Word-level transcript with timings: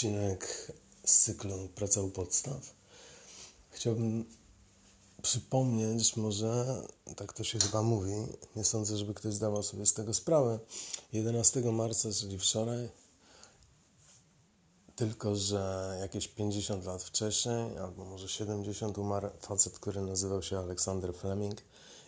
odcinek 0.00 0.72
z 1.04 1.18
cyklu 1.18 1.68
Praca 1.74 2.00
u 2.00 2.10
podstaw. 2.10 2.74
Chciałbym 3.70 4.24
przypomnieć, 5.22 6.16
może 6.16 6.82
tak 7.16 7.32
to 7.32 7.44
się 7.44 7.58
chyba 7.58 7.82
mówi, 7.82 8.12
nie 8.56 8.64
sądzę, 8.64 8.96
żeby 8.96 9.14
ktoś 9.14 9.34
zdawał 9.34 9.62
sobie 9.62 9.86
z 9.86 9.94
tego 9.94 10.14
sprawę. 10.14 10.58
11 11.12 11.60
marca, 11.60 12.08
czyli 12.12 12.38
wczoraj, 12.38 12.88
tylko 14.96 15.36
że 15.36 15.96
jakieś 16.00 16.28
50 16.28 16.84
lat 16.84 17.02
wcześniej, 17.02 17.78
albo 17.78 18.04
może 18.04 18.28
70, 18.28 18.98
umarł 18.98 19.28
facet, 19.40 19.78
który 19.78 20.00
nazywał 20.00 20.42
się 20.42 20.58
Aleksander 20.58 21.14
Fleming 21.14 21.62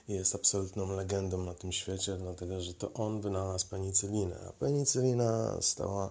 i 0.09 0.13
jest 0.13 0.35
absolutną 0.35 0.97
legendą 0.97 1.45
na 1.45 1.55
tym 1.55 1.73
świecie, 1.73 2.17
dlatego 2.17 2.61
że 2.61 2.75
to 2.75 2.93
on 2.93 3.21
wynalazł 3.21 3.69
penicylinę, 3.69 4.37
a 4.49 4.53
penicylina 4.53 5.59
stała 5.61 6.11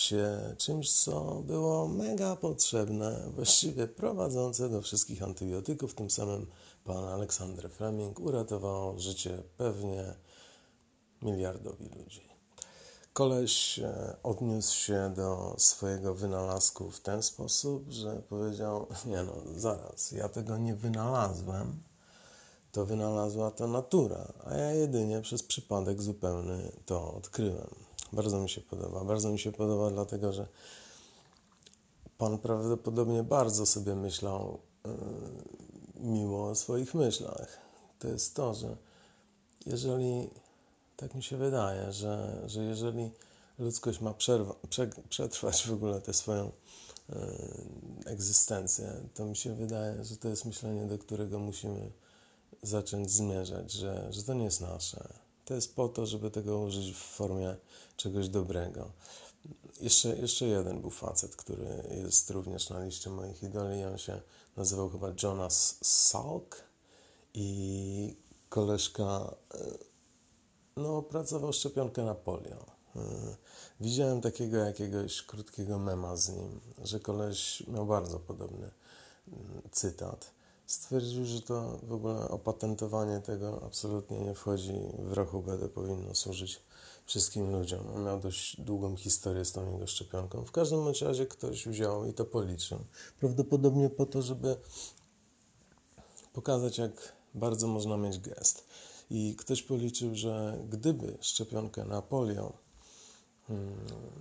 się 0.00 0.54
czymś, 0.58 0.92
co 0.92 1.42
było 1.46 1.88
mega 1.88 2.36
potrzebne, 2.36 3.30
właściwie 3.34 3.88
prowadzące 3.88 4.68
do 4.68 4.82
wszystkich 4.82 5.22
antybiotyków. 5.22 5.94
Tym 5.94 6.10
samym 6.10 6.46
pan 6.84 7.04
Aleksander 7.04 7.70
Fleming 7.70 8.20
uratował 8.20 8.98
życie 8.98 9.42
pewnie 9.56 10.14
miliardowi 11.22 11.88
ludzi. 11.88 12.30
Koleś 13.12 13.78
e, 13.78 14.16
odniósł 14.22 14.76
się 14.76 15.12
do 15.16 15.54
swojego 15.58 16.14
wynalazku 16.14 16.90
w 16.90 17.00
ten 17.00 17.22
sposób, 17.22 17.90
że 17.90 18.22
powiedział: 18.28 18.86
Nie, 19.06 19.22
no, 19.22 19.34
zaraz, 19.56 20.12
ja 20.12 20.28
tego 20.28 20.58
nie 20.58 20.74
wynalazłem, 20.74 21.82
to 22.72 22.86
wynalazła 22.86 23.50
to 23.50 23.66
natura, 23.66 24.32
a 24.44 24.54
ja 24.54 24.72
jedynie 24.72 25.20
przez 25.20 25.42
przypadek 25.42 26.02
zupełny 26.02 26.72
to 26.86 27.14
odkryłem. 27.14 27.89
Bardzo 28.12 28.40
mi 28.40 28.48
się 28.48 28.60
podoba. 28.60 29.04
Bardzo 29.04 29.30
mi 29.30 29.38
się 29.38 29.52
podoba, 29.52 29.90
dlatego 29.90 30.32
że 30.32 30.46
Pan 32.20 32.38
prawdopodobnie 32.38 33.22
bardzo 33.22 33.66
sobie 33.66 33.94
myślał 33.94 34.58
yy, 34.84 34.92
miło 36.00 36.48
o 36.48 36.54
swoich 36.54 36.94
myślach. 36.94 37.58
To 37.98 38.08
jest 38.08 38.34
to, 38.34 38.54
że 38.54 38.76
jeżeli, 39.66 40.30
tak 40.96 41.14
mi 41.14 41.22
się 41.22 41.36
wydaje, 41.36 41.92
że, 41.92 42.42
że 42.46 42.64
jeżeli 42.64 43.10
ludzkość 43.58 44.00
ma 44.00 44.14
przerwa, 44.14 44.54
prze, 44.70 44.90
przetrwać 45.08 45.66
w 45.66 45.72
ogóle 45.72 46.00
tę 46.00 46.14
swoją 46.14 46.50
yy, 47.08 47.16
egzystencję, 48.04 48.92
to 49.14 49.24
mi 49.24 49.36
się 49.36 49.54
wydaje, 49.54 50.04
że 50.04 50.16
to 50.16 50.28
jest 50.28 50.44
myślenie, 50.44 50.86
do 50.86 50.98
którego 50.98 51.38
musimy 51.38 51.90
zacząć 52.62 53.10
zmierzać, 53.10 53.72
że, 53.72 54.12
że 54.12 54.22
to 54.22 54.34
nie 54.34 54.44
jest 54.44 54.60
nasze. 54.60 55.08
To 55.50 55.54
jest 55.54 55.74
po 55.74 55.88
to, 55.88 56.06
żeby 56.06 56.30
tego 56.30 56.58
użyć 56.58 56.92
w 56.92 56.96
formie 56.96 57.56
czegoś 57.96 58.28
dobrego. 58.28 58.90
Jeszcze, 59.80 60.16
jeszcze 60.16 60.46
jeden 60.46 60.80
był 60.80 60.90
facet, 60.90 61.36
który 61.36 61.66
jest 62.04 62.30
również 62.30 62.70
na 62.70 62.84
liście 62.84 63.10
moich 63.10 63.42
idoli. 63.42 63.84
On 63.84 63.98
się 63.98 64.20
nazywał 64.56 64.90
chyba 64.90 65.12
Jonas 65.22 65.76
Salk 65.82 66.56
i 67.34 68.16
koleżka 68.48 69.34
e, 69.54 69.58
no, 70.76 70.96
opracował 70.96 71.52
szczepionkę 71.52 72.04
na 72.04 72.14
polio. 72.14 72.66
E, 72.96 73.00
widziałem 73.80 74.20
takiego 74.20 74.56
jakiegoś 74.56 75.22
krótkiego 75.22 75.78
mema 75.78 76.16
z 76.16 76.28
nim, 76.28 76.60
że 76.82 77.00
koleś 77.00 77.66
miał 77.66 77.86
bardzo 77.86 78.18
podobny 78.18 78.70
mm, 79.28 79.62
cytat 79.72 80.39
stwierdził, 80.70 81.24
że 81.24 81.42
to 81.42 81.78
w 81.82 81.92
ogóle 81.92 82.28
opatentowanie 82.28 83.20
tego 83.20 83.62
absolutnie 83.62 84.20
nie 84.20 84.34
wchodzi 84.34 84.74
w 84.98 85.12
rachubę, 85.12 85.58
to 85.58 85.68
powinno 85.68 86.14
służyć 86.14 86.60
wszystkim 87.06 87.52
ludziom. 87.52 87.80
On 87.96 88.04
miał 88.04 88.20
dość 88.20 88.60
długą 88.60 88.96
historię 88.96 89.44
z 89.44 89.52
tą 89.52 89.72
jego 89.72 89.86
szczepionką. 89.86 90.44
W 90.44 90.52
każdym 90.52 90.88
razie 91.02 91.26
ktoś 91.26 91.66
wziął 91.66 92.06
i 92.06 92.14
to 92.14 92.24
policzył. 92.24 92.78
Prawdopodobnie 93.20 93.90
po 93.90 94.06
to, 94.06 94.22
żeby 94.22 94.56
pokazać, 96.32 96.78
jak 96.78 97.12
bardzo 97.34 97.66
można 97.66 97.96
mieć 97.96 98.18
gest. 98.18 98.64
I 99.10 99.36
ktoś 99.38 99.62
policzył, 99.62 100.14
że 100.14 100.64
gdyby 100.68 101.18
szczepionkę 101.20 101.84
na 101.84 102.02
polio 102.02 102.52
hmm, 103.48 103.74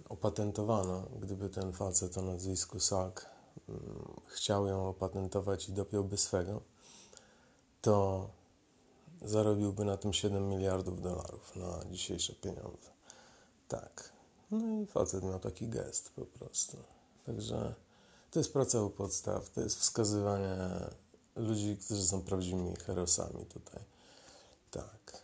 opatentowano, 0.10 1.04
gdyby 1.22 1.50
ten 1.50 1.74
facet 1.74 2.18
o 2.18 2.22
nazwisku 2.22 2.80
Salk 2.80 3.39
chciał 4.28 4.68
ją 4.68 4.88
opatentować 4.88 5.70
i 5.70 5.74
dopiąłby 5.74 6.18
swego, 6.18 6.62
to 7.82 8.30
zarobiłby 9.22 9.86
na 9.86 9.98
tym 9.98 10.14
7 10.14 10.50
miliardów 10.50 11.02
dolarów 11.02 11.56
na 11.56 11.86
dzisiejsze 11.92 12.34
pieniądze. 12.34 12.90
Tak. 13.68 14.14
No 14.52 14.82
i 14.82 14.86
facet 14.86 15.24
miał 15.24 15.40
taki 15.40 15.70
gest 15.70 16.12
po 16.16 16.26
prostu. 16.26 16.78
Także 17.26 17.76
to 18.32 18.40
jest 18.40 18.54
praca 18.54 18.82
u 18.82 18.90
podstaw, 18.90 19.50
to 19.50 19.62
jest 19.62 19.80
wskazywanie 19.80 20.58
ludzi, 21.36 21.78
którzy 21.78 22.06
są 22.06 22.22
prawdziwymi 22.22 22.76
herosami 22.76 23.46
tutaj. 23.46 23.84
Tak. 24.72 25.24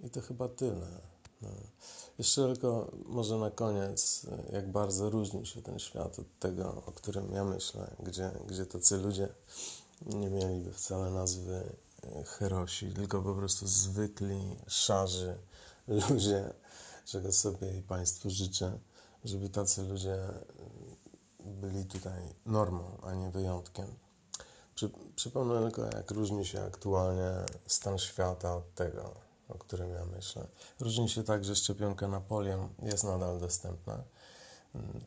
I 0.00 0.10
to 0.10 0.20
chyba 0.20 0.48
tyle. 0.48 0.86
No. 1.42 1.48
Jeszcze 2.18 2.44
tylko 2.44 2.90
może 3.06 3.38
na 3.38 3.50
koniec, 3.50 4.26
jak 4.52 4.72
bardzo 4.72 5.10
różni 5.10 5.46
się 5.46 5.62
ten 5.62 5.78
świat 5.78 6.18
od 6.18 6.38
tego, 6.38 6.82
o 6.86 6.92
którym 6.92 7.32
ja 7.32 7.44
myślę, 7.44 7.90
gdzie, 8.02 8.30
gdzie 8.46 8.66
tacy 8.66 8.96
ludzie 8.96 9.28
nie 10.06 10.30
mieliby 10.30 10.72
wcale 10.72 11.10
nazwy 11.10 11.62
e, 12.02 12.24
herosi, 12.24 12.92
tylko 12.92 13.22
po 13.22 13.34
prostu 13.34 13.66
zwykli, 13.66 14.56
szarzy 14.66 15.38
ludzie, 16.10 16.52
czego 17.04 17.32
sobie 17.32 17.78
i 17.78 17.82
Państwu 17.82 18.30
życzę, 18.30 18.78
żeby 19.24 19.48
tacy 19.48 19.82
ludzie 19.82 20.18
byli 21.40 21.84
tutaj 21.84 22.22
normą, 22.46 22.98
a 23.02 23.14
nie 23.14 23.30
wyjątkiem. 23.30 23.86
Przy, 24.74 24.90
przypomnę 25.16 25.62
tylko, 25.62 25.82
jak 25.84 26.10
różni 26.10 26.46
się 26.46 26.62
aktualnie 26.62 27.30
stan 27.66 27.98
świata 27.98 28.56
od 28.56 28.74
tego, 28.74 29.25
o 29.48 29.58
którym 29.58 29.90
ja 29.90 30.04
myślę. 30.04 30.46
Różni 30.80 31.08
się 31.08 31.22
tak, 31.22 31.44
że 31.44 31.56
szczepionka 31.56 32.08
na 32.08 32.20
polio 32.20 32.68
jest 32.82 33.04
nadal 33.04 33.40
dostępna. 33.40 34.02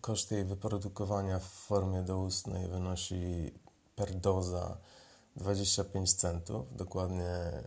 Koszt 0.02 0.32
jej 0.32 0.46
wyprodukowania 0.46 1.40
w 1.40 1.48
formie 1.48 2.04
doustnej 2.04 2.68
wynosi 2.68 3.52
per 3.96 4.16
doza 4.16 4.78
25 5.36 6.14
centów, 6.14 6.78
dokładnie 6.78 7.26
e, 7.26 7.64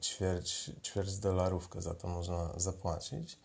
ćwierć, 0.00 0.70
ćwierć 0.82 1.18
dolarówkę 1.18 1.82
za 1.82 1.94
to 1.94 2.08
można 2.08 2.50
zapłacić 2.56 3.38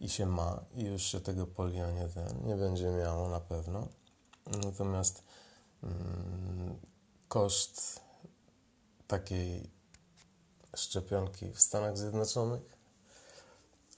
i 0.00 0.08
się 0.08 0.26
ma 0.26 0.64
i 0.74 0.84
już 0.84 1.02
się 1.02 1.20
tego 1.20 1.46
polio 1.46 1.90
nie, 1.90 2.08
ten, 2.08 2.46
nie 2.46 2.56
będzie 2.56 2.90
miało 2.90 3.28
na 3.28 3.40
pewno. 3.40 3.88
Natomiast 4.46 5.22
mm, 5.82 6.78
koszt 7.28 8.00
takiej 9.06 9.70
szczepionki 10.76 11.50
w 11.52 11.60
Stanach 11.60 11.98
Zjednoczonych 11.98 12.78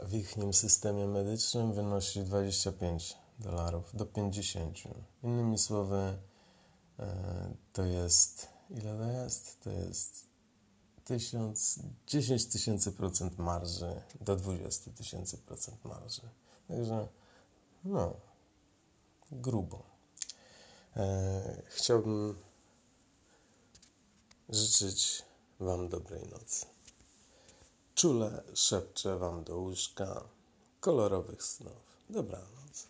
w 0.00 0.14
ich 0.14 0.36
systemie 0.52 1.06
medycznym 1.06 1.72
wynosi 1.72 2.22
25 2.22 3.16
dolarów 3.38 3.96
do 3.96 4.06
50. 4.06 4.78
Innymi 5.22 5.58
słowy, 5.58 6.18
e, 6.98 7.54
to 7.72 7.84
jest 7.84 8.48
ile 8.70 8.96
to 8.96 9.04
jest? 9.04 9.60
To 9.60 9.70
jest 9.70 10.26
1000, 11.04 11.78
10 12.06 12.46
tysięcy 12.46 12.92
procent 12.92 13.38
marży 13.38 14.02
do 14.20 14.36
20 14.36 14.90
tysięcy 14.90 15.38
procent 15.38 15.84
marży. 15.84 16.22
Także 16.68 17.08
no, 17.84 18.16
grubo. 19.32 19.82
E, 20.96 21.62
chciałbym 21.66 22.38
życzyć 24.48 25.22
Wam 25.60 25.88
dobrej 25.88 26.28
nocy. 26.28 26.66
Czule 27.94 28.42
szepczę 28.54 29.18
Wam 29.18 29.44
do 29.44 29.56
łóżka 29.56 30.24
kolorowych 30.80 31.42
snów. 31.42 31.98
Dobranoc. 32.10 32.88